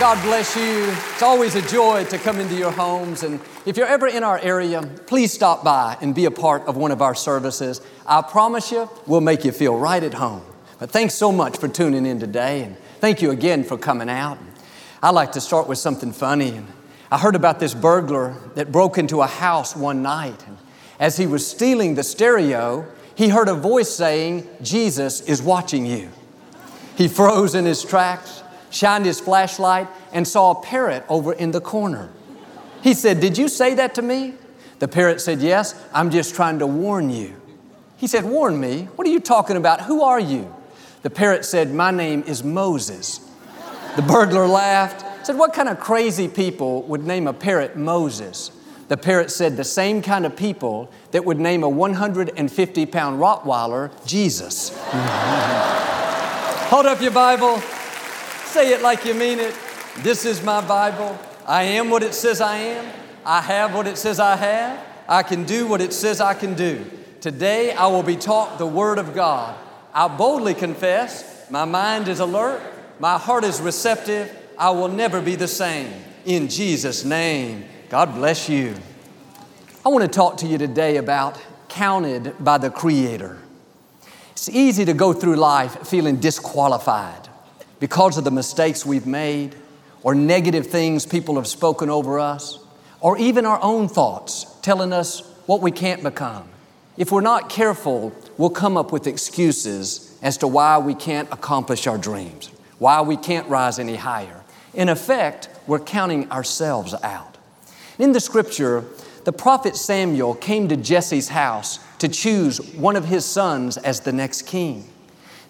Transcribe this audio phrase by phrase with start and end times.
[0.00, 0.86] God bless you.
[1.12, 3.22] It's always a joy to come into your homes.
[3.22, 6.78] And if you're ever in our area, please stop by and be a part of
[6.78, 7.82] one of our services.
[8.06, 10.40] I promise you, we'll make you feel right at home.
[10.78, 12.62] But thanks so much for tuning in today.
[12.62, 14.38] And thank you again for coming out.
[15.02, 16.56] I like to start with something funny.
[16.56, 16.66] And
[17.12, 20.46] I heard about this burglar that broke into a house one night.
[20.46, 20.56] And
[20.98, 26.08] as he was stealing the stereo, he heard a voice saying, Jesus is watching you.
[26.96, 31.60] He froze in his tracks shined his flashlight, and saw a parrot over in the
[31.60, 32.10] corner.
[32.82, 34.34] He said, Did you say that to me?
[34.78, 37.36] The parrot said, Yes, I'm just trying to warn you.
[37.96, 38.84] He said, Warn me?
[38.96, 39.82] What are you talking about?
[39.82, 40.52] Who are you?
[41.02, 43.20] The parrot said, My name is Moses.
[43.96, 48.52] The burglar laughed, said, What kind of crazy people would name a parrot Moses?
[48.88, 53.90] The parrot said, The same kind of people that would name a 150 pound Rottweiler
[54.06, 54.70] Jesus.
[56.70, 57.60] Hold up your Bible.
[58.50, 59.56] Say it like you mean it.
[59.98, 61.16] This is my Bible.
[61.46, 62.92] I am what it says I am.
[63.24, 64.84] I have what it says I have.
[65.08, 66.84] I can do what it says I can do.
[67.20, 69.56] Today I will be taught the Word of God.
[69.94, 72.60] I boldly confess, my mind is alert,
[72.98, 74.36] my heart is receptive.
[74.58, 75.92] I will never be the same.
[76.24, 78.74] In Jesus' name, God bless you.
[79.86, 83.38] I want to talk to you today about counted by the Creator.
[84.32, 87.29] It's easy to go through life feeling disqualified
[87.80, 89.56] because of the mistakes we've made,
[90.02, 92.58] or negative things people have spoken over us,
[93.00, 96.48] or even our own thoughts telling us what we can't become.
[96.96, 101.86] If we're not careful, we'll come up with excuses as to why we can't accomplish
[101.86, 104.44] our dreams, why we can't rise any higher.
[104.74, 107.38] In effect, we're counting ourselves out.
[107.98, 108.84] In the scripture,
[109.24, 114.12] the prophet Samuel came to Jesse's house to choose one of his sons as the
[114.12, 114.89] next king.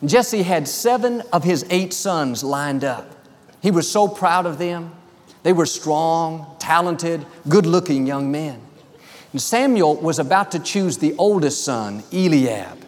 [0.04, 3.10] Jesse had seven of his eight sons lined up.
[3.60, 4.92] He was so proud of them.
[5.42, 8.60] They were strong, talented, good looking young men.
[9.32, 12.78] And Samuel was about to choose the oldest son, Eliab.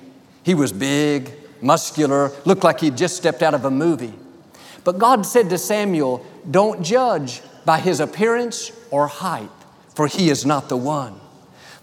[0.42, 4.14] He was big, muscular, looked like he'd just stepped out of a movie.
[4.84, 9.50] But God said to Samuel, Don't judge by his appearance or height,
[9.94, 11.20] for he is not the one.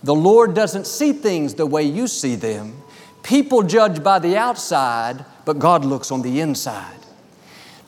[0.04, 2.82] The Lord doesn't see things the way you see them.
[3.24, 7.00] People judge by the outside, but God looks on the inside.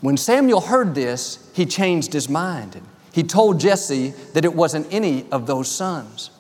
[0.02, 2.82] When Samuel heard this, he changed his mind.
[3.12, 6.32] He told Jesse that it wasn't any of those sons.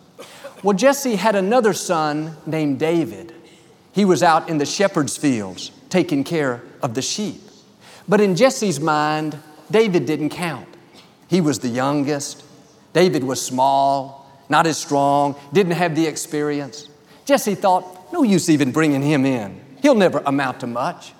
[0.64, 3.34] Well, Jesse had another son named David.
[3.92, 7.42] He was out in the shepherd's fields taking care of the sheep.
[8.08, 9.38] But in Jesse's mind,
[9.70, 10.68] David didn't count.
[11.28, 12.44] He was the youngest.
[12.94, 16.90] David was small, not as strong, didn't have the experience.
[17.26, 19.60] Jesse thought, no use even bringing him in.
[19.82, 21.14] He'll never amount to much.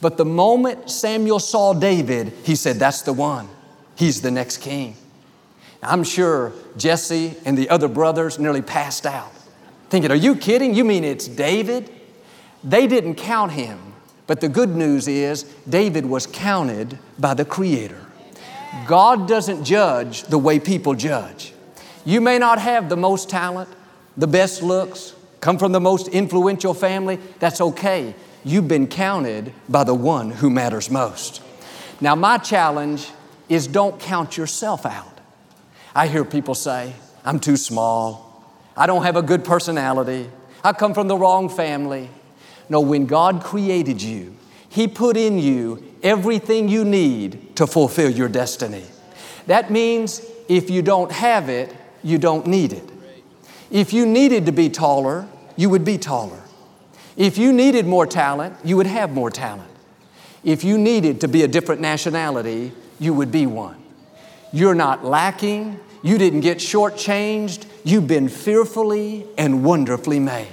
[0.00, 3.48] But the moment Samuel saw David, he said, That's the one.
[3.94, 4.96] He's the next king.
[5.82, 9.32] I'm sure Jesse and the other brothers nearly passed out,
[9.90, 10.74] thinking, Are you kidding?
[10.74, 11.90] You mean it's David?
[12.64, 13.78] They didn't count him.
[14.26, 18.06] But the good news is, David was counted by the Creator.
[18.86, 21.52] God doesn't judge the way people judge.
[22.04, 23.68] You may not have the most talent,
[24.16, 28.14] the best looks, come from the most influential family, that's okay.
[28.44, 31.42] You've been counted by the one who matters most.
[32.00, 33.10] Now, my challenge
[33.48, 35.20] is don't count yourself out.
[35.94, 36.94] I hear people say,
[37.24, 38.54] I'm too small.
[38.76, 40.30] I don't have a good personality.
[40.64, 42.08] I come from the wrong family.
[42.68, 44.36] No, when God created you,
[44.68, 48.84] He put in you everything you need to fulfill your destiny.
[49.48, 51.74] That means if you don't have it,
[52.04, 52.91] you don't need it.
[53.72, 55.26] If you needed to be taller,
[55.56, 56.42] you would be taller.
[57.16, 59.70] If you needed more talent, you would have more talent.
[60.44, 63.82] If you needed to be a different nationality, you would be one.
[64.52, 65.80] You're not lacking.
[66.02, 67.64] You didn't get shortchanged.
[67.82, 70.48] You've been fearfully and wonderfully made.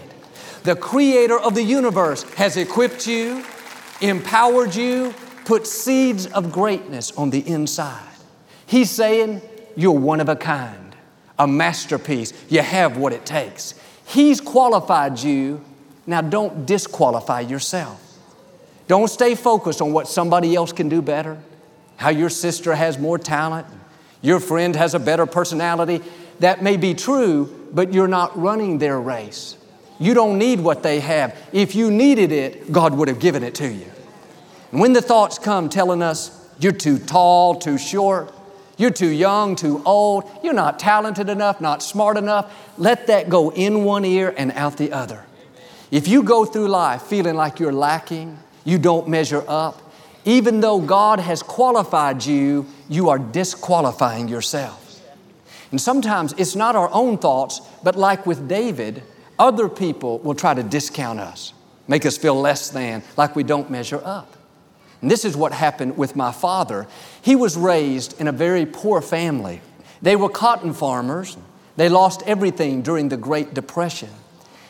[0.63, 3.44] The creator of the universe has equipped you,
[4.00, 5.13] empowered you,
[5.44, 8.16] put seeds of greatness on the inside.
[8.66, 9.42] He's saying,
[9.75, 10.89] You're one of a kind,
[11.40, 12.34] a masterpiece.
[12.50, 13.74] You have what it takes.
[14.06, 15.64] He's qualified you.
[16.06, 18.06] Now don't disqualify yourself.
[18.88, 21.38] Don't stay focused on what somebody else can do better,
[21.98, 23.68] how your sister has more talent,
[24.22, 26.02] Your friend has a better personality.
[26.40, 29.58] That may be true, but you're not running their race.
[30.00, 31.38] You don't need what they have.
[31.52, 33.86] If you needed it, God would have given it to you.
[34.72, 38.34] And when the thoughts come telling us, you're too tall, too short,
[38.80, 43.52] you're too young, too old, you're not talented enough, not smart enough, let that go
[43.52, 45.26] in one ear and out the other.
[45.92, 49.81] If you go through life feeling like you're lacking, you don't measure up,
[50.24, 55.02] even though God has qualified you, you are disqualifying yourself.
[55.72, 59.04] And sometimes it's not our own thoughts, but like with David,
[59.38, 61.54] other people will try to discount us,
[61.88, 64.36] make us feel less than, like we don't measure up.
[65.01, 66.88] And this is what happened with my father.
[67.22, 69.62] He was raised in a very poor family.
[70.01, 71.38] They were cotton farmers.
[71.78, 74.10] They lost everything during the Great Depression.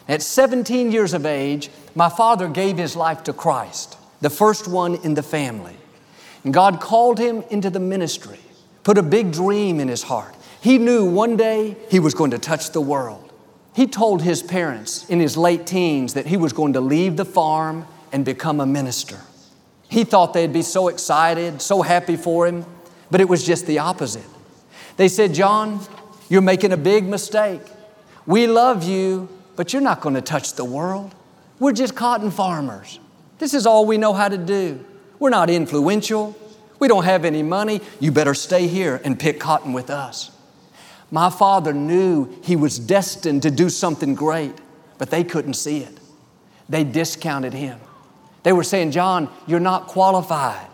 [0.07, 4.95] At 17 years of age, my father gave his life to Christ, the first one
[5.03, 5.77] in the family.
[6.43, 8.39] And God called him into the ministry,
[8.83, 10.35] put a big dream in his heart.
[10.61, 13.31] He knew one day he was going to touch the world.
[13.75, 17.25] He told his parents in his late teens that he was going to leave the
[17.25, 19.19] farm and become a minister.
[19.89, 22.65] He thought they'd be so excited, so happy for him,
[23.11, 24.25] but it was just the opposite.
[24.97, 25.81] They said, John,
[26.29, 27.61] you're making a big mistake.
[28.25, 31.15] We love you, but you're not going to touch the world.
[31.57, 32.99] We're just cotton farmers.
[33.39, 34.85] This is all we know how to do.
[35.17, 36.35] We're not influential.
[36.77, 37.81] We don't have any money.
[37.99, 40.31] You better stay here and pick cotton with us.
[41.11, 44.53] My father knew he was destined to do something great,
[44.99, 45.99] but they couldn't see it.
[46.69, 47.79] They discounted him.
[48.43, 50.67] They were saying, John, you're not qualified.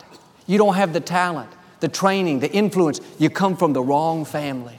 [0.47, 2.99] You don't have the talent, the training, the influence.
[3.17, 4.77] You come from the wrong family.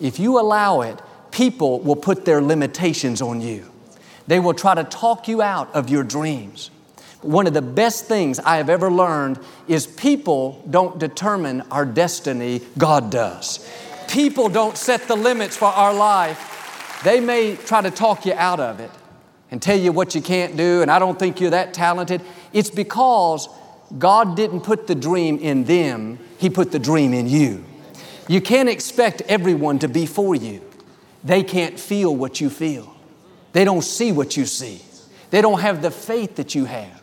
[0.00, 1.00] If you allow it,
[1.30, 3.70] people will put their limitations on you.
[4.26, 6.70] They will try to talk you out of your dreams.
[7.22, 9.38] One of the best things I have ever learned
[9.68, 13.66] is people don't determine our destiny, God does
[14.14, 18.60] people don't set the limits for our life, they may try to talk you out
[18.60, 18.90] of it
[19.54, 22.20] and tell you what you can't do, and I don't think you're that talented.
[22.52, 23.48] It's because
[23.96, 27.64] God didn't put the dream in them, He put the dream in you.
[28.26, 30.60] You can't expect everyone to be for you.
[31.22, 32.92] They can't feel what you feel,
[33.52, 34.82] they don't see what you see,
[35.30, 37.00] they don't have the faith that you have.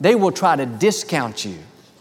[0.00, 1.58] They will try to discount you,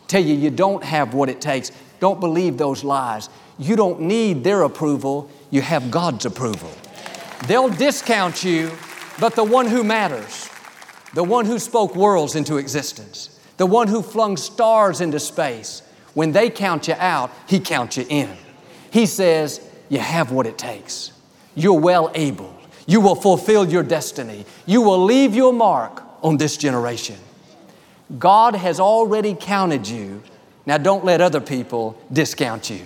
[0.07, 1.71] tell you you don't have what it takes.
[1.99, 3.29] Don't believe those lies.
[3.59, 6.71] You don't need their approval, you have God's approval.
[7.45, 8.71] They'll discount you,
[9.19, 10.49] but the one who matters,
[11.13, 15.81] the one who spoke worlds into existence, the one who flung stars into space,
[16.13, 18.29] when they count you out, He counts you in.
[18.91, 21.11] He says, You have what it takes.
[21.55, 22.55] You're well able.
[22.85, 24.45] You will fulfill your destiny.
[24.65, 27.17] You will leave your mark on this generation.
[28.19, 30.21] God has already counted you.
[30.65, 32.81] Now, don't let other people discount you.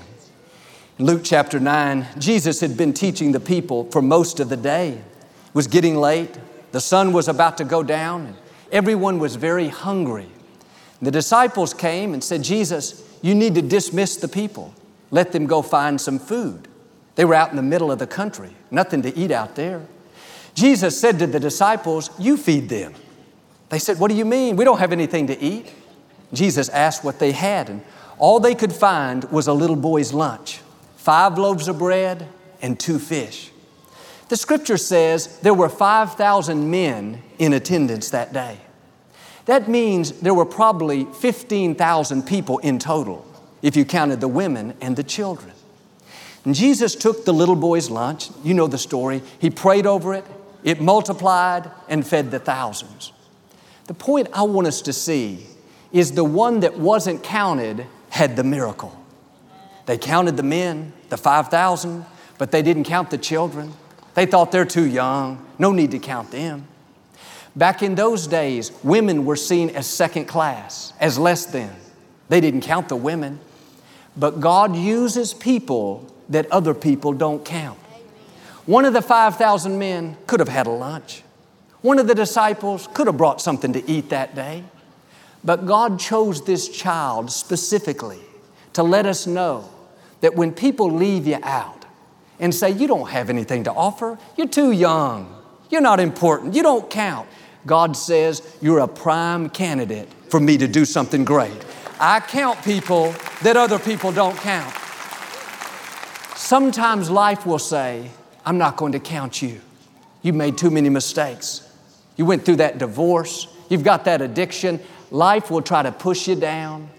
[1.00, 5.02] Luke chapter 9, Jesus had been teaching the people for most of the day.
[5.54, 6.38] Was getting late.
[6.72, 8.36] The sun was about to go down, and
[8.72, 10.30] everyone was very hungry.
[11.02, 14.74] The disciples came and said, Jesus, you need to dismiss the people.
[15.12, 16.68] Let them go find some food.
[17.16, 19.82] They were out in the middle of the country, nothing to eat out there.
[20.54, 22.94] Jesus said to the disciples, You feed them.
[23.70, 24.56] They said, What do you mean?
[24.56, 25.72] We don't have anything to eat.
[26.34, 27.82] Jesus asked what they had, and
[28.18, 30.62] all they could find was a little boy's lunch
[30.96, 32.28] five loaves of bread
[32.62, 33.50] and two fish.
[34.30, 38.60] The scripture says there were 5,000 men in attendance that day.
[39.46, 43.26] That means there were probably 15,000 people in total
[43.62, 45.54] if you counted the women and the children.
[46.44, 49.22] And Jesus took the little boy's lunch, you know the story.
[49.40, 50.26] He prayed over it,
[50.64, 53.14] it multiplied and fed the thousands.
[53.88, 55.46] The point I want us to see
[55.94, 58.94] is the one that wasn't counted had the miracle.
[59.86, 62.06] They counted the men, the 5,000,
[62.38, 63.74] but they didn't count the children.
[64.18, 66.68] They thought they're too young, no need to count them.
[67.56, 71.69] Back in those days, women were seen as second class, as less than.
[72.28, 73.40] They didn't count the women.
[74.16, 77.78] But God uses people that other people don't count.
[78.66, 81.21] One of the 5,000 men could have had a lunch.
[81.81, 84.64] One of the disciples could have brought something to eat that day.
[85.44, 88.21] But God chose this child specifically
[88.74, 89.69] to let us know
[90.21, 91.77] that when people leave you out
[92.40, 95.34] and say, You don't have anything to offer, you're too young,
[95.70, 97.28] you're not important, you don't count,
[97.66, 101.66] God says, You're a prime candidate for me to do something great.
[102.00, 104.74] I count people that other people don't count.
[106.36, 108.12] Sometimes life will say,
[108.46, 109.60] I'm not going to count you.
[110.22, 111.64] You made too many mistakes.
[112.16, 113.48] You went through that divorce.
[113.70, 114.80] You've got that addiction.
[115.12, 116.90] Life will try to push you down,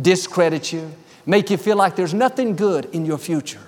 [0.00, 0.92] discredit you,
[1.26, 3.60] make you feel like there's nothing good in your future.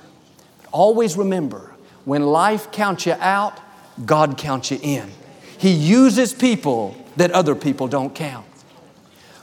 [0.77, 1.73] Always remember
[2.05, 3.59] when life counts you out,
[4.05, 5.11] God counts you in.
[5.57, 8.45] He uses people that other people don't count.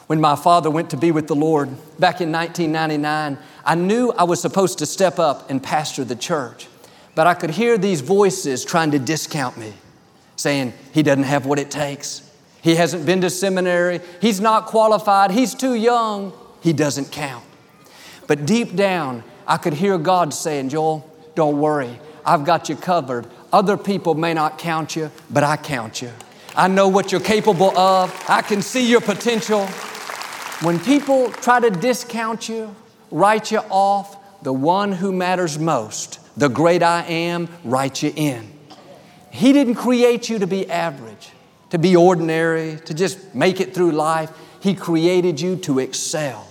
[0.06, 4.26] When my father went to be with the Lord back in 1999, I knew I
[4.26, 6.68] was supposed to step up and pastor the church,
[7.16, 9.74] but I could hear these voices trying to discount me,
[10.36, 12.30] saying, He doesn't have what it takes.
[12.62, 14.02] He hasn't been to seminary.
[14.22, 15.32] He's not qualified.
[15.32, 16.32] He's too young.
[16.62, 17.44] He doesn't count.
[18.28, 22.00] But deep down, I could hear God saying, Joel, don't worry.
[22.26, 23.28] I've got you covered.
[23.52, 26.12] Other people may not count you, but I count you.
[26.56, 28.14] I know what you're capable of.
[28.30, 29.66] I can see your potential.
[30.62, 32.76] When people try to discount you,
[33.12, 38.52] write you off, the one who matters most, the great I am, write you in.
[39.32, 41.32] He didn't create you to be average,
[41.72, 44.32] to be ordinary, to just make it through life.
[44.60, 46.48] He created you to excel,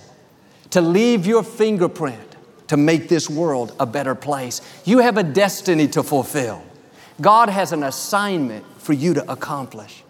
[0.71, 2.32] to leave your fingerprint,
[2.73, 4.59] to make this world a better place.
[4.83, 6.63] You have a destiny to fulfill.
[7.21, 10.03] God has an assignment for you to accomplish.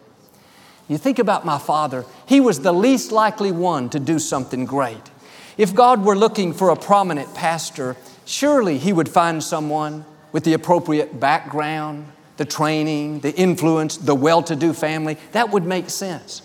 [0.87, 5.11] You think about my father, he was the least likely one to do something great.
[5.57, 10.53] If God were looking for a prominent pastor, surely he would find someone with the
[10.53, 15.17] appropriate background, the training, the influence, the well to do family.
[15.33, 16.41] That would make sense.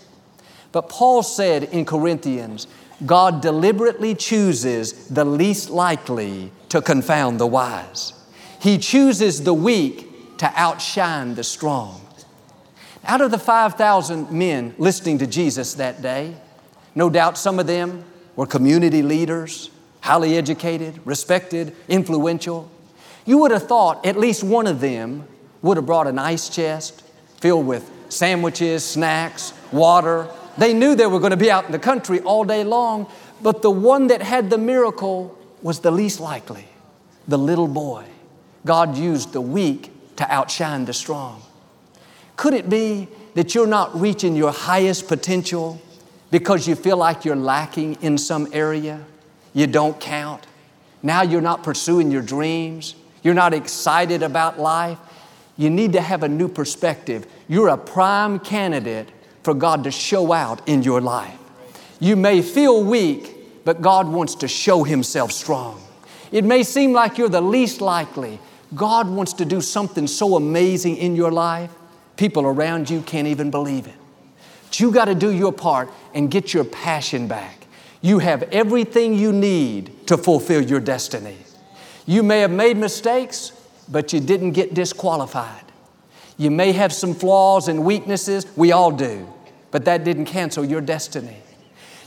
[0.73, 2.67] But Paul said in Corinthians,
[3.05, 8.13] God deliberately chooses the least likely to confound the wise.
[8.59, 12.01] He chooses the weak to outshine the strong.
[13.05, 16.35] Out of the 5,000 men listening to Jesus that day,
[16.95, 18.03] no doubt some of them
[18.35, 19.69] were community leaders,
[20.01, 22.69] highly educated, respected, influential.
[23.25, 25.27] You would have thought at least one of them
[25.61, 27.03] would have brought an ice chest
[27.37, 30.27] filled with sandwiches, snacks, water.
[30.59, 33.09] They knew they were going to be out in the country all day long,
[33.41, 36.65] but the one that had the miracle was the least likely
[37.29, 38.05] the little boy.
[38.65, 41.41] God used the weak to outshine the strong.
[42.35, 45.79] Could it be that you're not reaching your highest potential
[46.31, 49.05] because you feel like you're lacking in some area?
[49.53, 50.45] You don't count.
[51.01, 52.95] Now you're not pursuing your dreams.
[53.23, 54.97] You're not excited about life.
[55.55, 57.27] You need to have a new perspective.
[57.47, 59.09] You're a prime candidate
[59.49, 61.35] for God to show out in your life.
[61.99, 65.81] You may feel weak, but God wants to show Himself strong.
[66.31, 68.37] It may seem like you're the least likely.
[68.75, 71.71] God wants to do something so amazing in your life.
[72.15, 73.95] People around you can't even believe it.
[74.67, 77.65] But you got to do your part and get your passion back.
[78.01, 81.37] You have everything you need to fulfill your destiny.
[82.05, 83.51] You may have made mistakes,
[83.89, 85.63] but you didn't get disqualified.
[86.37, 89.27] You may have some flaws and weaknesses, we all do,
[89.71, 91.37] but that didn't cancel your destiny.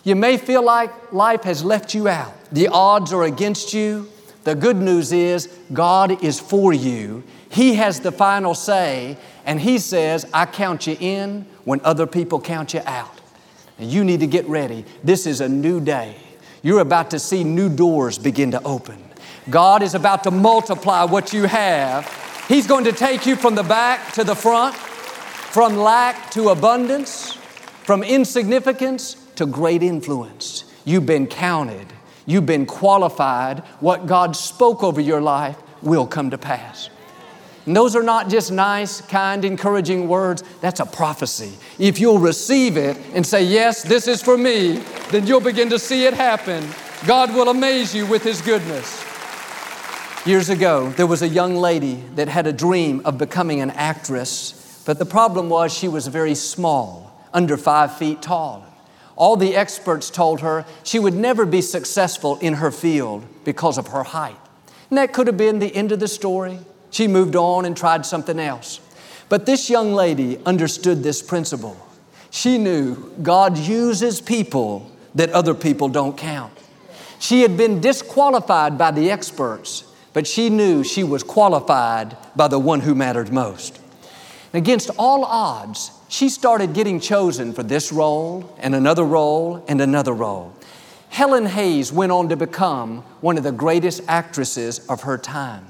[0.04, 2.34] You may feel like life has left you out.
[2.50, 4.08] The odds are against you.
[4.44, 7.22] The good news is God is for you.
[7.50, 9.16] He has the final say,
[9.46, 13.20] and He says, I count you in when other people count you out.
[13.78, 14.84] And you need to get ready.
[15.04, 16.16] This is a new day.
[16.62, 19.02] You're about to see new doors begin to open.
[19.50, 22.08] God is about to multiply what you have.
[22.48, 27.31] He's going to take you from the back to the front, from lack to abundance,
[27.84, 30.64] from insignificance to great influence.
[30.84, 31.86] You've been counted,
[32.26, 33.60] you've been qualified.
[33.80, 36.90] What God spoke over your life will come to pass.
[37.66, 40.42] And those are not just nice, kind, encouraging words.
[40.60, 41.52] That's a prophecy.
[41.78, 44.78] If you'll receive it and say, Yes, this is for me,
[45.10, 46.68] then you'll begin to see it happen.
[47.06, 49.04] God will amaze you with His goodness.
[50.24, 54.82] Years ago, there was a young lady that had a dream of becoming an actress,
[54.86, 57.01] but the problem was she was very small,
[57.32, 58.66] under five feet tall.
[59.16, 63.88] All the experts told her she would never be successful in her field because of
[63.88, 64.36] her height.
[64.90, 66.58] And that could have been the end of the story.
[66.90, 68.80] She moved on and tried something else.
[69.28, 71.76] But this young lady understood this principle.
[72.30, 76.52] She knew God uses people that other people don't count.
[77.18, 82.58] She had been disqualified by the experts, but she knew she was qualified by the
[82.58, 83.78] one who mattered most.
[84.54, 90.12] Against all odds, she started getting chosen for this role and another role and another
[90.12, 90.54] role.
[91.08, 95.66] Helen Hayes went on to become one of the greatest actresses of her time.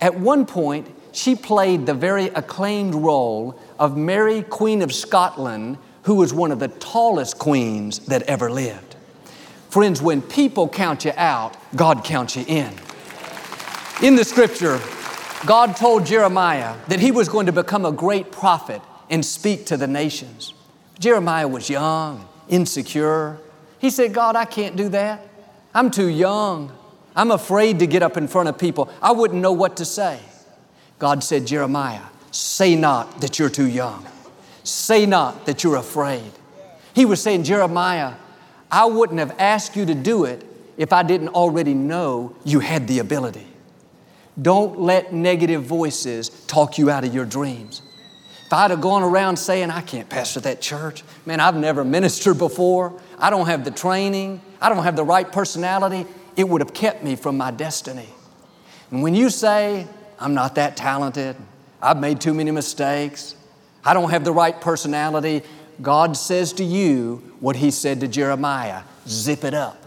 [0.00, 6.16] At one point, she played the very acclaimed role of Mary, Queen of Scotland, who
[6.16, 8.96] was one of the tallest queens that ever lived.
[9.68, 12.72] Friends, when people count you out, God counts you in.
[14.02, 14.80] In the scripture,
[15.44, 18.80] God told Jeremiah that he was going to become a great prophet
[19.10, 20.54] and speak to the nations.
[21.00, 23.38] Jeremiah was young, insecure.
[23.80, 25.26] He said, God, I can't do that.
[25.74, 26.72] I'm too young.
[27.16, 28.88] I'm afraid to get up in front of people.
[29.02, 30.20] I wouldn't know what to say.
[31.00, 34.06] God said, Jeremiah, say not that you're too young.
[34.62, 36.30] Say not that you're afraid.
[36.94, 38.14] He was saying, Jeremiah,
[38.70, 40.46] I wouldn't have asked you to do it
[40.76, 43.46] if I didn't already know you had the ability.
[44.40, 47.82] Don't let negative voices talk you out of your dreams.
[48.46, 52.38] If I'd have gone around saying, I can't pastor that church, man, I've never ministered
[52.38, 56.74] before, I don't have the training, I don't have the right personality, it would have
[56.74, 58.08] kept me from my destiny.
[58.90, 59.86] And when you say,
[60.18, 61.36] I'm not that talented,
[61.80, 63.34] I've made too many mistakes,
[63.84, 65.42] I don't have the right personality,
[65.80, 69.78] God says to you what He said to Jeremiah zip it up.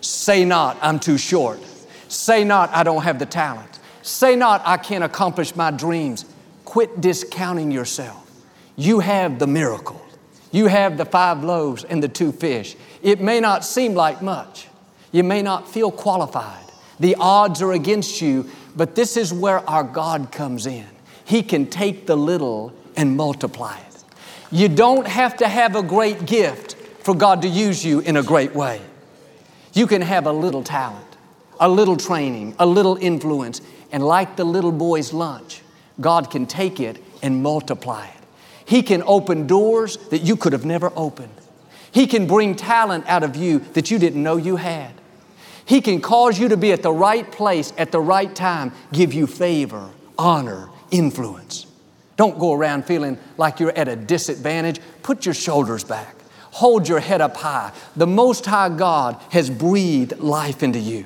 [0.00, 1.60] Say not, I'm too short.
[2.08, 3.73] Say not, I don't have the talent.
[4.04, 6.26] Say not, I can't accomplish my dreams.
[6.66, 8.30] Quit discounting yourself.
[8.76, 9.98] You have the miracle.
[10.52, 12.76] You have the five loaves and the two fish.
[13.02, 14.68] It may not seem like much.
[15.10, 16.66] You may not feel qualified.
[17.00, 20.86] The odds are against you, but this is where our God comes in.
[21.24, 24.04] He can take the little and multiply it.
[24.50, 28.22] You don't have to have a great gift for God to use you in a
[28.22, 28.82] great way.
[29.72, 31.16] You can have a little talent,
[31.58, 33.62] a little training, a little influence,
[33.94, 35.62] and like the little boy's lunch,
[36.00, 38.20] God can take it and multiply it.
[38.64, 41.32] He can open doors that you could have never opened.
[41.92, 44.90] He can bring talent out of you that you didn't know you had.
[45.64, 49.14] He can cause you to be at the right place at the right time, give
[49.14, 51.68] you favor, honor, influence.
[52.16, 54.80] Don't go around feeling like you're at a disadvantage.
[55.04, 56.16] Put your shoulders back.
[56.50, 57.70] Hold your head up high.
[57.94, 61.04] The Most High God has breathed life into you.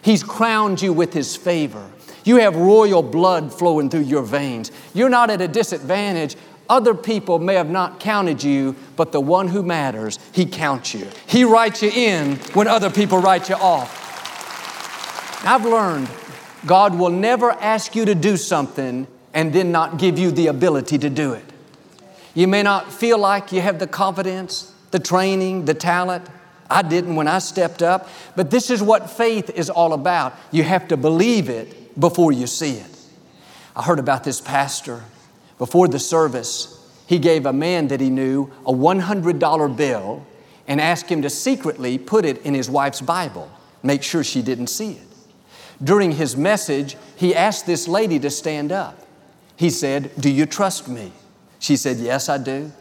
[0.00, 1.90] He's crowned you with His favor.
[2.30, 4.70] You have royal blood flowing through your veins.
[4.94, 6.36] You're not at a disadvantage.
[6.68, 11.08] Other people may have not counted you, but the one who matters, He counts you.
[11.26, 13.90] He writes you in when other people write you off.
[15.44, 16.08] I've learned
[16.66, 20.98] God will never ask you to do something and then not give you the ability
[20.98, 21.44] to do it.
[22.34, 26.28] You may not feel like you have the confidence, the training, the talent.
[26.70, 30.36] I didn't when I stepped up, but this is what faith is all about.
[30.52, 32.96] You have to believe it before you see it.
[33.76, 35.04] I heard about this pastor.
[35.58, 40.26] Before the service, he gave a man that he knew a $100 bill
[40.66, 43.50] and asked him to secretly put it in his wife's Bible,
[43.82, 45.06] make sure she didn't see it.
[45.82, 49.06] During his message, he asked this lady to stand up.
[49.56, 51.12] He said, Do you trust me?
[51.58, 52.72] She said, Yes, I do.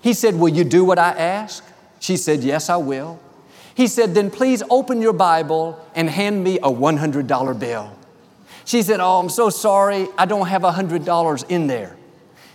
[0.00, 1.64] He said, Will you do what I ask?
[2.00, 3.18] She said, Yes, I will.
[3.74, 7.97] He said, Then please open your Bible and hand me a $100 bill.
[8.68, 10.08] She said, Oh, I'm so sorry.
[10.18, 11.96] I don't have a $100 in there.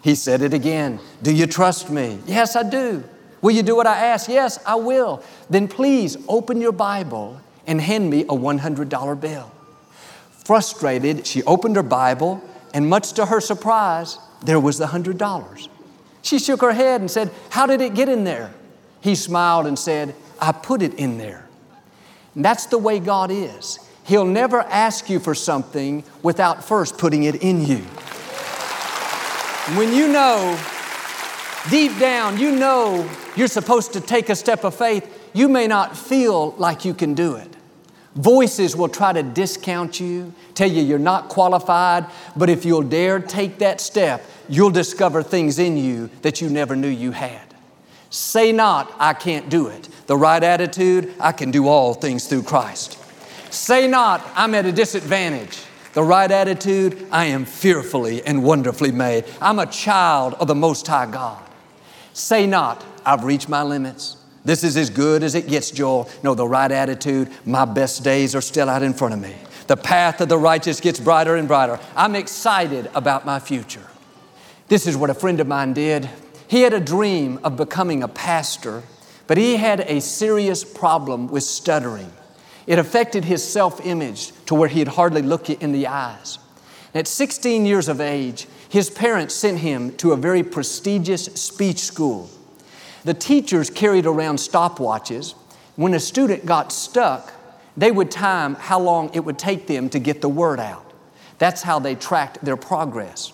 [0.03, 0.99] He said it again.
[1.23, 2.19] Do you trust me?
[2.27, 3.03] Yes, I do.
[3.41, 4.29] Will you do what I ask?
[4.29, 5.23] Yes, I will.
[5.49, 9.51] Then please open your Bible and hand me a $100 bill.
[10.45, 12.43] Frustrated, she opened her Bible
[12.75, 15.67] and much to her surprise, there was the hundred dollars.
[16.21, 18.53] She shook her head and said, How did it get in there?
[19.01, 21.47] He smiled and said, I put it in there.
[22.35, 23.79] And that's the way God is.
[24.05, 27.79] He'll never ask you for something without first putting it in you.
[29.77, 30.59] When you know,
[31.69, 35.97] deep down, you know you're supposed to take a step of faith, you may not
[35.97, 37.49] feel like you can do it.
[38.15, 43.19] Voices will try to discount you, tell you you're not qualified, but if you'll dare
[43.19, 47.41] take that step, you'll discover things in you that you never knew you had.
[48.11, 49.89] Say not, I can't do it.
[50.05, 52.99] The right attitude, I can do all things through Christ.
[53.53, 55.63] Say not, I'm at a disadvantage.
[55.93, 59.25] The right attitude, I am fearfully and wonderfully made.
[59.39, 61.39] I'm a child of the Most High God.
[62.13, 64.17] Say not, I've reached my limits.
[64.43, 66.09] This is as good as it gets, Joel.
[66.23, 69.35] No, the right attitude, my best days are still out in front of me.
[69.67, 71.79] The path of the righteous gets brighter and brighter.
[71.95, 73.85] I'm excited about my future.
[74.67, 76.09] This is what a friend of mine did.
[76.47, 78.81] He had a dream of becoming a pastor,
[79.27, 82.11] but he had a serious problem with stuttering.
[82.65, 86.39] It affected his self image to where he'd hardly look you in the eyes.
[86.95, 92.29] At 16 years of age, his parents sent him to a very prestigious speech school.
[93.03, 95.35] The teachers carried around stopwatches.
[95.75, 97.33] When a student got stuck,
[97.75, 100.91] they would time how long it would take them to get the word out.
[101.39, 103.33] That's how they tracked their progress.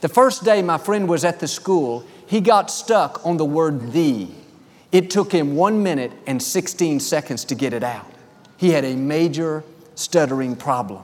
[0.00, 3.92] The first day my friend was at the school, he got stuck on the word
[3.92, 4.28] the.
[4.92, 8.09] It took him one minute and 16 seconds to get it out.
[8.60, 9.64] He had a major
[9.96, 11.02] stuttering problem.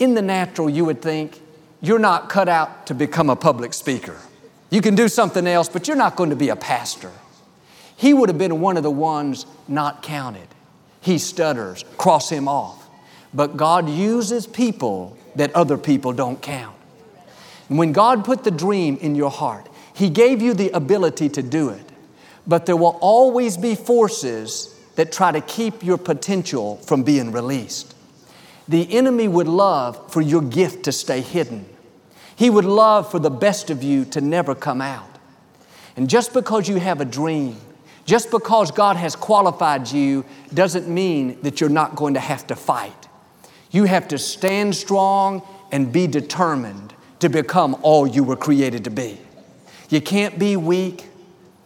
[0.00, 1.40] In the natural, you would think,
[1.80, 4.16] you're not cut out to become a public speaker.
[4.70, 7.12] You can do something else, but you're not going to be a pastor
[8.00, 10.48] he would have been one of the ones not counted.
[11.02, 12.88] He stutters, cross him off.
[13.34, 16.74] But God uses people that other people don't count.
[17.68, 21.42] And when God put the dream in your heart, He gave you the ability to
[21.42, 21.84] do it.
[22.46, 27.94] But there will always be forces that try to keep your potential from being released.
[28.68, 31.64] The enemy would love for your gift to stay hidden.
[32.36, 35.08] He would love for the best of you to never come out.
[35.96, 37.56] And just because you have a dream,
[38.04, 42.54] just because God has qualified you, doesn't mean that you're not going to have to
[42.54, 43.08] fight.
[43.70, 45.40] You have to stand strong
[45.72, 49.18] and be determined to become all you were created to be.
[49.88, 51.06] You can't be weak,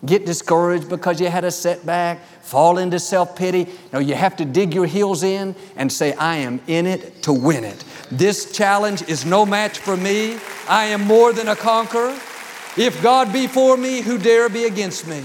[0.07, 3.69] get discouraged because you had a setback, fall into self pity.
[3.93, 7.33] No, you have to dig your heels in and say, I am in it to
[7.33, 7.85] win it.
[8.11, 10.39] This challenge is no match for me.
[10.69, 12.19] I am more than a conqueror.
[12.77, 15.23] If God be for me, who dare be against me?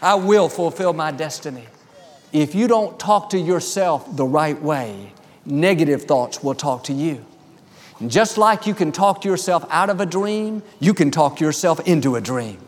[0.00, 1.66] I will fulfill my destiny.
[2.32, 5.12] If you don't talk to yourself the right way,
[5.44, 7.24] negative thoughts will talk to you.
[8.00, 11.40] And just like you can talk to yourself out of a dream, you can talk
[11.40, 12.58] yourself into a dream.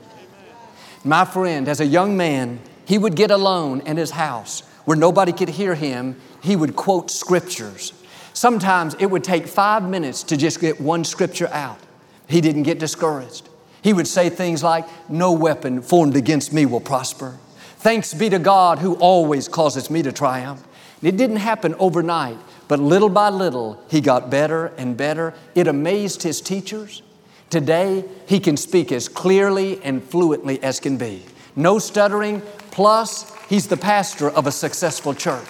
[1.05, 5.33] My friend, as a young man, he would get alone in his house where nobody
[5.33, 6.19] could hear him.
[6.43, 7.93] He would quote scriptures.
[8.33, 11.79] Sometimes it would take five minutes to just get one scripture out.
[12.27, 13.49] He didn't get discouraged.
[13.83, 17.39] He would say things like, No weapon formed against me will prosper.
[17.77, 20.67] Thanks be to God who always causes me to triumph.
[21.03, 25.35] It didn't happen overnight, but little by little, he got better and better.
[25.55, 27.03] It amazed his teachers.
[27.51, 31.23] Today, he can speak as clearly and fluently as can be.
[31.57, 35.47] No stuttering, plus, he's the pastor of a successful church.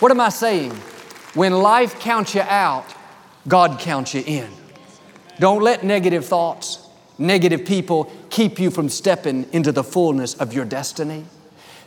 [0.00, 0.72] What am I saying?
[1.34, 2.86] When life counts you out,
[3.46, 4.48] God counts you in.
[5.38, 6.86] Don't let negative thoughts,
[7.18, 11.24] negative people keep you from stepping into the fullness of your destiny.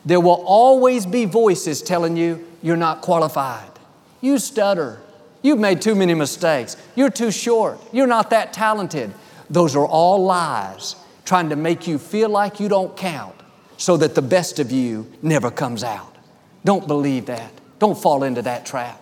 [0.05, 3.69] There will always be voices telling you you're not qualified.
[4.21, 5.01] You stutter.
[5.41, 6.77] You've made too many mistakes.
[6.95, 7.79] You're too short.
[7.91, 9.13] You're not that talented.
[9.53, 13.35] Those are all lies trying to make you feel like you don't count
[13.77, 16.15] so that the best of you never comes out.
[16.65, 17.51] Don't believe that.
[17.77, 18.99] Don't fall into that trap.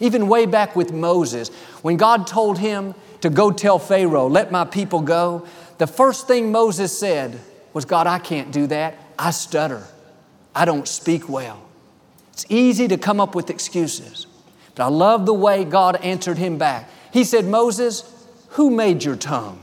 [0.00, 1.50] Even way back with Moses,
[1.82, 5.46] when God told him to go tell Pharaoh, let my people go,
[5.78, 7.38] the first thing Moses said
[7.72, 8.96] was, God, I can't do that.
[9.16, 9.84] I stutter.
[10.56, 11.62] I don't speak well.
[12.32, 14.26] It's easy to come up with excuses.
[14.74, 16.90] But I love the way God answered him back.
[17.12, 18.02] He said, Moses,
[18.50, 19.60] who made your tongue?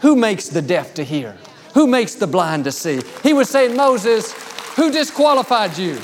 [0.00, 1.36] Who makes the deaf to hear?
[1.74, 3.00] Who makes the blind to see?
[3.22, 4.32] He was saying, Moses,
[4.74, 5.94] who disqualified you?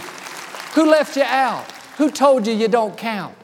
[0.75, 1.71] Who left you out?
[1.97, 3.35] Who told you you don't count?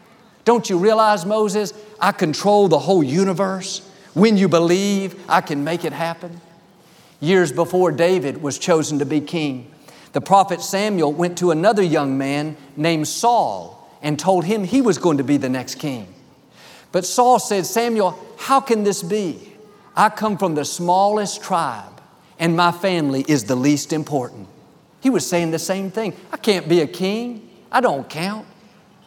[0.44, 3.88] Don't you realize, Moses, I control the whole universe?
[4.14, 6.40] When you believe, I can make it happen.
[7.20, 9.70] Years before David was chosen to be king,
[10.12, 14.98] the prophet Samuel went to another young man named Saul and told him he was
[14.98, 16.12] going to be the next king.
[16.90, 19.51] But Saul said, Samuel, how can this be?
[19.96, 22.00] I come from the smallest tribe,
[22.38, 24.48] and my family is the least important.
[25.00, 26.14] He was saying the same thing.
[26.32, 27.48] I can't be a king.
[27.70, 28.46] I don't count.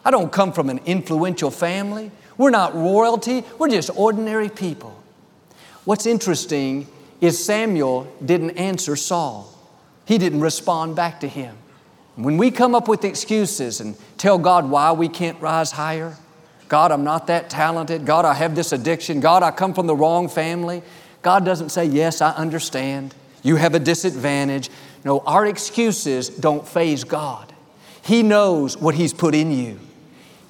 [0.04, 2.12] I don't come from an influential family.
[2.38, 5.02] We're not royalty, we're just ordinary people.
[5.84, 6.86] What's interesting
[7.20, 9.52] is Samuel didn't answer Saul,
[10.04, 11.56] he didn't respond back to him.
[12.14, 16.16] When we come up with excuses and tell God why we can't rise higher,
[16.68, 18.04] God, I'm not that talented.
[18.04, 19.20] God, I have this addiction.
[19.20, 20.82] God, I come from the wrong family.
[21.22, 23.14] God doesn't say, Yes, I understand.
[23.42, 24.70] You have a disadvantage.
[25.04, 27.52] No, our excuses don't faze God.
[28.02, 29.78] He knows what He's put in you.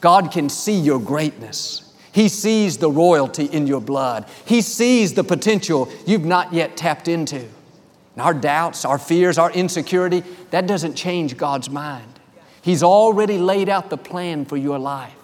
[0.00, 1.82] God can see your greatness.
[2.12, 4.26] He sees the royalty in your blood.
[4.46, 7.36] He sees the potential you've not yet tapped into.
[7.36, 12.20] And our doubts, our fears, our insecurity, that doesn't change God's mind.
[12.62, 15.14] He's already laid out the plan for your life.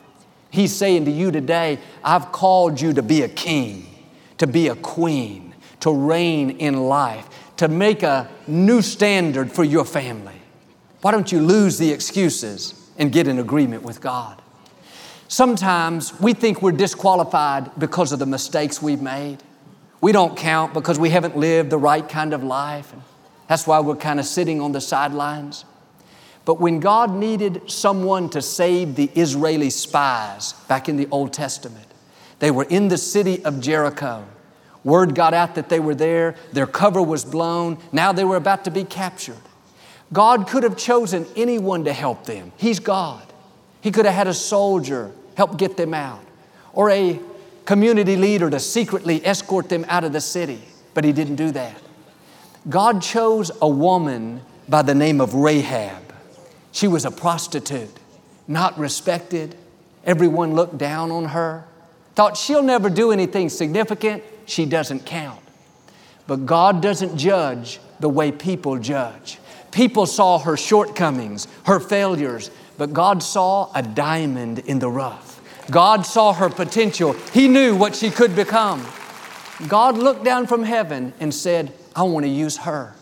[0.53, 3.87] He's saying to you today, I've called you to be a king,
[4.37, 9.87] to be a queen, to reign in life, to make a new standard for your
[9.87, 10.35] family.
[11.01, 14.43] Why don't you lose the excuses and get in agreement with God?
[15.27, 19.39] Sometimes we think we're disqualified because of the mistakes we've made.
[20.03, 22.93] We don't count because we haven't lived the right kind of life.
[23.49, 25.65] That's why we're kind of sitting on the sidelines.
[26.45, 31.87] But when God needed someone to save the Israeli spies back in the Old Testament,
[32.41, 34.27] they were in the city of Jericho.
[34.83, 38.65] Word got out that they were there, their cover was blown, now they were about
[38.65, 39.37] to be captured.
[40.13, 42.53] God could have chosen anyone to help them.
[42.57, 43.23] He's God.
[43.81, 46.25] He could have had a soldier help get them out,
[46.73, 47.21] or a
[47.65, 50.61] community leader to secretly escort them out of the city,
[50.95, 51.77] but he didn't do that.
[52.69, 56.12] God chose a woman by the name of Rahab.
[56.73, 57.99] She was a prostitute.
[58.49, 59.55] not respected.
[60.05, 61.65] Everyone looked down on her,
[62.17, 65.41] thought she'll never do anything significant, she doesn't count.
[66.27, 69.39] But God doesn't judge the way people judge.
[69.71, 75.41] People saw her shortcomings, her failures, but God saw a diamond in the rough.
[75.71, 77.13] God saw her potential.
[77.33, 78.85] He knew what she could become.
[79.69, 82.95] God looked down from heaven and said, I want to use her.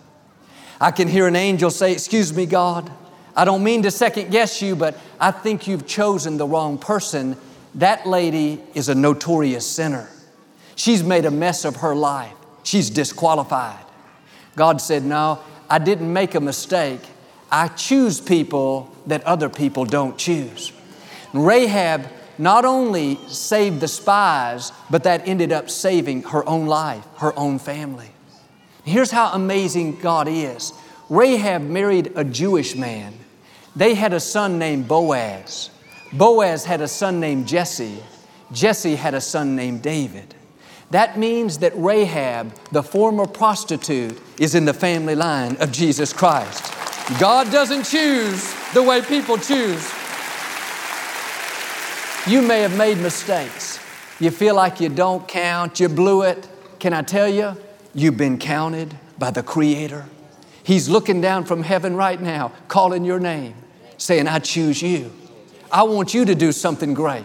[0.80, 2.92] I can hear an angel say, Excuse me, God,
[3.36, 7.36] I don't mean to second guess you, but I think you've chosen the wrong person.
[7.76, 10.08] That lady is a notorious sinner.
[10.76, 12.34] She's made a mess of her life.
[12.62, 13.84] She's disqualified.
[14.56, 17.00] God said, No, I didn't make a mistake.
[17.50, 20.72] I choose people that other people don't choose.
[21.32, 22.06] Rahab
[22.38, 27.58] not only saved the spies, but that ended up saving her own life, her own
[27.58, 28.10] family.
[28.84, 30.72] Here's how amazing God is
[31.10, 33.12] Rahab married a Jewish man.
[33.74, 35.70] They had a son named Boaz.
[36.12, 38.02] Boaz had a son named Jesse.
[38.52, 40.36] Jesse had a son named David.
[40.90, 46.72] That means that Rahab, the former prostitute, is in the family line of Jesus Christ.
[47.18, 49.92] God doesn't choose the way people choose.
[52.26, 53.80] You may have made mistakes.
[54.20, 56.48] You feel like you don't count, you blew it.
[56.78, 57.56] Can I tell you?
[57.94, 60.06] You've been counted by the Creator.
[60.62, 63.54] He's looking down from heaven right now, calling your name,
[63.96, 65.12] saying, I choose you.
[65.72, 67.24] I want you to do something great.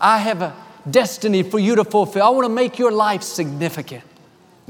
[0.00, 0.54] I have a
[0.88, 2.22] destiny for you to fulfill.
[2.22, 4.04] I want to make your life significant.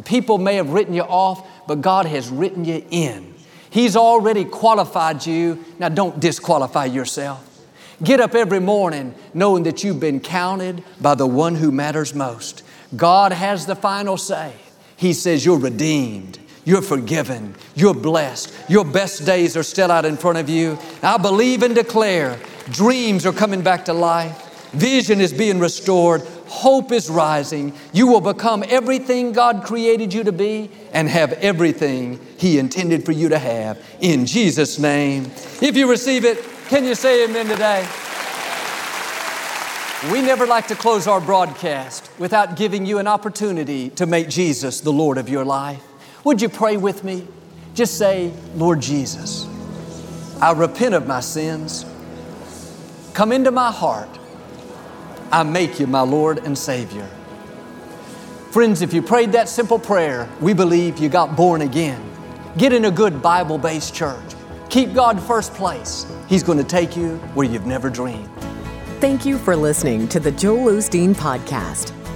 [0.04, 3.34] People may have written you off, but God has written you in.
[3.70, 5.64] He's already qualified you.
[5.78, 7.44] Now don't disqualify yourself.
[8.02, 12.62] Get up every morning knowing that you've been counted by the one who matters most.
[12.96, 14.52] God has the final say.
[14.96, 16.38] He says you're redeemed.
[16.68, 17.54] You're forgiven.
[17.74, 18.52] You're blessed.
[18.68, 20.78] Your best days are still out in front of you.
[21.02, 24.68] I believe and declare dreams are coming back to life.
[24.72, 26.20] Vision is being restored.
[26.46, 27.72] Hope is rising.
[27.94, 33.12] You will become everything God created you to be and have everything He intended for
[33.12, 33.82] you to have.
[34.00, 35.24] In Jesus' name.
[35.62, 37.88] If you receive it, can you say amen today?
[40.12, 44.82] We never like to close our broadcast without giving you an opportunity to make Jesus
[44.82, 45.87] the Lord of your life.
[46.28, 47.26] Would you pray with me?
[47.72, 49.46] Just say, Lord Jesus,
[50.42, 51.86] I repent of my sins.
[53.14, 54.10] Come into my heart
[55.32, 57.08] I make you my Lord and Savior.
[58.50, 61.98] Friends, if you prayed that simple prayer, we believe you got born again.
[62.58, 64.34] Get in a good Bible based church.
[64.68, 66.04] Keep God first place.
[66.28, 68.28] He's going to take you where you've never dreamed.
[69.00, 71.97] Thank you for listening to the Joel Osteen Podcast.